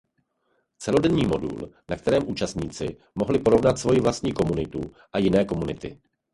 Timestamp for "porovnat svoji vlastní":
3.39-4.33